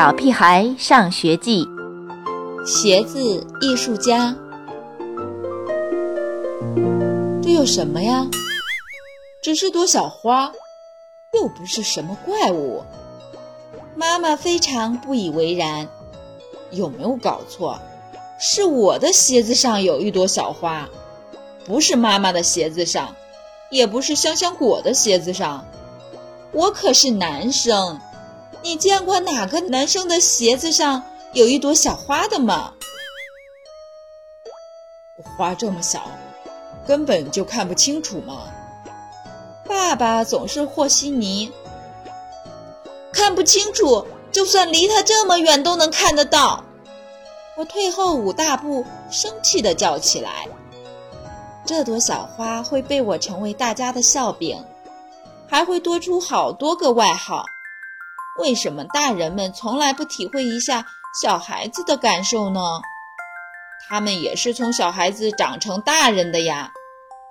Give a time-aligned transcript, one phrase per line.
[0.00, 1.66] 小屁孩上学记》，
[2.66, 4.34] 鞋子艺术家。
[7.42, 8.26] 这有什么呀？
[9.42, 10.50] 只是朵小花，
[11.34, 12.82] 又不是什么怪物。
[13.94, 15.86] 妈妈非常不以为然。
[16.70, 17.78] 有没有搞错？
[18.38, 20.88] 是我的鞋子上有一朵小花，
[21.66, 23.14] 不是妈妈的鞋子上，
[23.68, 25.66] 也不是香香果的鞋子上。
[26.52, 28.00] 我可是男生，
[28.62, 32.74] 你见过哪个男生的鞋子上有一朵小花的吗？
[35.36, 36.02] 花这么小，
[36.86, 38.48] 根本就看不清楚嘛。
[39.66, 41.50] 爸爸总是和稀泥，
[43.12, 46.64] 看不清楚，就算离他这么远都能看得到。
[47.56, 50.46] 我退后五大步，生气地叫起来
[51.64, 54.64] ：“这朵小花会被我成为大家的笑柄，
[55.48, 57.44] 还会多出好多个外号。
[58.40, 60.84] 为什么大人们从来不体会一下
[61.22, 62.60] 小孩子的感受呢？
[63.88, 66.72] 他们也是从小孩子长成大人的呀，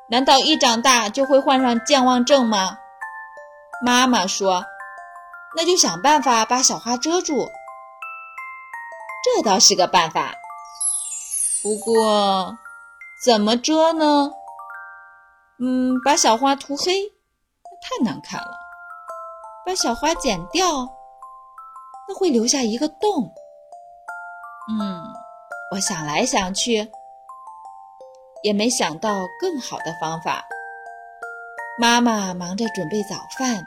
[0.09, 2.77] 难道一长大就会患上健忘症吗？”
[3.83, 4.65] 妈妈说
[5.55, 7.49] ：“那就想办法把小花遮住。”
[9.23, 10.33] 这倒是个办法，
[11.63, 12.57] 不过
[13.23, 14.31] 怎么遮呢？
[15.61, 17.13] 嗯，把小花涂黑，
[17.81, 18.51] 太难看了；
[19.65, 20.67] 把小花剪掉，
[22.09, 23.31] 那会留下一个洞。
[24.81, 25.03] 嗯，
[25.71, 26.89] 我想来想去，
[28.41, 30.43] 也没想到更好的方法。
[31.79, 33.63] 妈妈忙着准备早饭，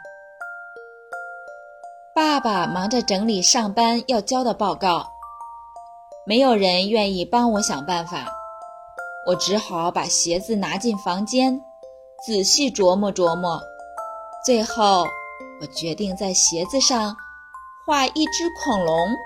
[2.15, 5.13] 爸爸忙着整理上班要交的报告。
[6.27, 8.27] 没有人愿意帮我想办法，
[9.27, 11.61] 我只好把鞋子拿进房间，
[12.27, 13.61] 仔细琢磨琢磨。
[14.45, 15.07] 最后，
[15.61, 17.17] 我决定在鞋子上
[17.85, 19.17] 画一只恐龙。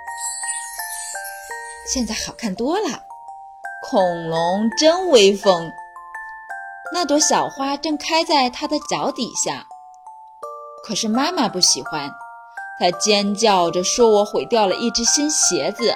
[1.87, 3.03] 现在好看多了，
[3.83, 5.71] 恐龙真威风。
[6.91, 9.67] 那朵小花正开在它的脚底下，
[10.83, 12.11] 可是妈妈不喜欢，
[12.81, 15.95] 她尖叫着说我毁掉了一只新鞋子。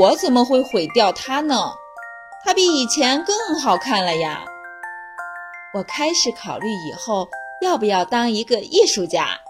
[0.00, 1.74] 我怎么会毁掉它呢？
[2.44, 4.44] 它比以前更好看了呀！
[5.74, 7.28] 我开始考虑以后
[7.60, 9.40] 要不要当一个艺术家，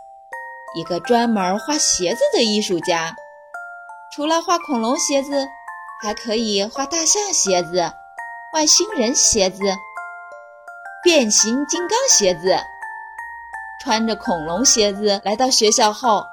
[0.74, 3.14] 一个专门画鞋子的艺术家。
[4.14, 5.48] 除了画恐龙鞋子，
[6.02, 7.92] 还可以画大象鞋子、
[8.54, 9.62] 外星人鞋子、
[11.02, 12.56] 变形金刚鞋子。
[13.82, 16.24] 穿着恐龙鞋子来到学校后，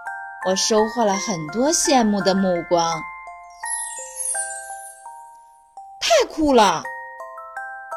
[0.48, 3.02] 我收获了很多羡慕的目光。
[6.00, 6.84] 太酷了！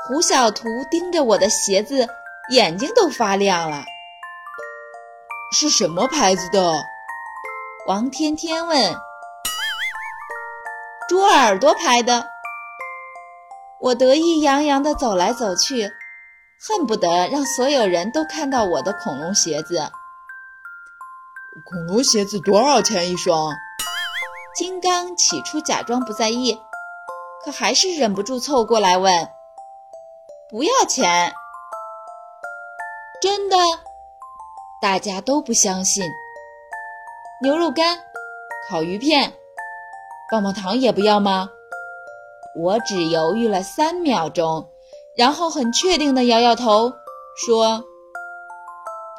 [0.08, 2.08] 胡小图盯着我的鞋子，
[2.50, 3.84] 眼睛都发亮了。
[5.54, 6.82] 是什么牌子的？
[7.86, 8.94] 王天天问。
[11.10, 12.26] 猪耳朵牌的。
[13.78, 15.92] 我得意洋洋地走来走去，
[16.66, 19.90] 恨不得让所有人都看到我的恐龙鞋子。
[21.66, 23.54] 恐龙鞋子多少钱一双？
[24.56, 26.58] 金刚起初假装不在意。
[27.44, 29.12] 可还是忍不住凑过来问
[30.48, 31.34] ：“不要钱？
[33.20, 33.56] 真的？”
[34.82, 36.04] 大家都不相信。
[37.40, 38.00] 牛肉干、
[38.68, 39.32] 烤鱼片、
[40.28, 41.50] 棒棒糖也不要吗？
[42.60, 44.68] 我只犹豫了三秒钟，
[45.16, 46.92] 然后很确定地摇摇头，
[47.36, 47.84] 说：“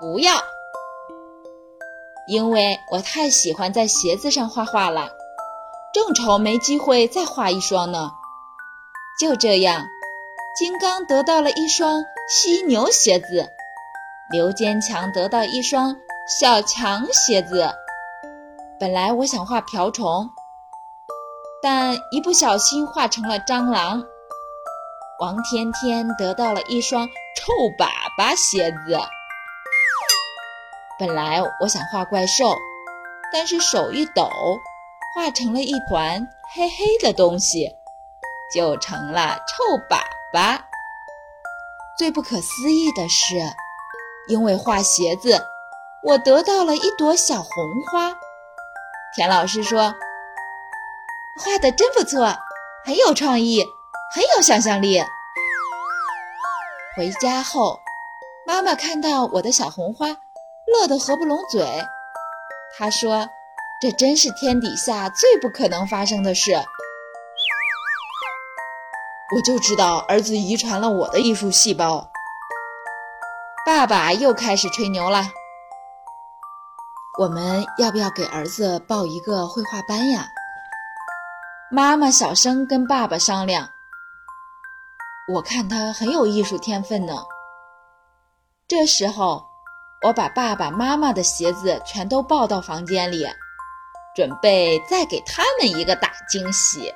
[0.02, 0.34] 不要，
[2.28, 5.12] 因为我太喜欢在鞋子上画画了。”
[5.96, 8.12] 正愁没机会再画一双呢。
[9.18, 9.86] 就这样，
[10.60, 13.50] 金刚得到了一双犀牛鞋子，
[14.32, 15.96] 刘坚强得到一双
[16.28, 17.72] 小强鞋子。
[18.80, 20.30] 本来我想画瓢虫，
[21.62, 24.04] 但一不小心画成了蟑螂。
[25.20, 29.00] 王天天得到了一双臭粑粑鞋子。
[31.00, 32.56] 本来我想画怪兽，
[33.32, 34.30] 但是手一抖。
[35.16, 37.70] 画成了一团黑黑的东西，
[38.52, 40.02] 就成了臭粑
[40.34, 40.60] 粑。
[42.00, 43.36] 最不可思议的是，
[44.28, 45.46] 因为画鞋子，
[46.04, 47.52] 我得到了一朵小红
[47.92, 48.16] 花。
[49.16, 49.94] 田老师说
[51.44, 52.36] ：“画的真不错，
[52.86, 53.64] 很有创意，
[54.16, 55.00] 很有想象力。”
[56.98, 57.80] 回家后，
[58.46, 60.08] 妈妈看到我的小红花，
[60.68, 61.68] 乐得合不拢嘴。
[62.78, 63.30] 她说。
[63.82, 66.54] 这真是天底下最不可能发生的事！
[69.36, 72.13] 我就知道儿子遗传了我的艺术细胞。
[73.66, 75.24] 爸爸又开始吹牛了。
[77.18, 80.28] 我们要不要给儿子报一个绘画班呀？
[81.72, 83.70] 妈妈小声跟爸爸商量。
[85.34, 87.14] 我看他很有艺术天分呢。
[88.68, 89.46] 这时候，
[90.02, 93.26] 我把爸爸妈妈的鞋子全都抱到房间里，
[94.14, 96.94] 准备再给他们一个大惊喜。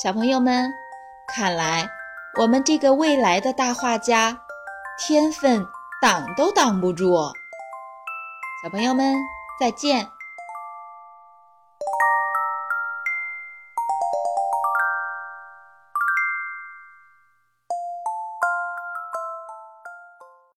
[0.00, 0.72] 小朋友们，
[1.26, 1.88] 看来
[2.38, 4.40] 我们这个未来的大画家，
[4.98, 5.66] 天分
[6.00, 7.14] 挡都挡不住。
[8.62, 9.14] 小朋友们，
[9.60, 10.08] 再见。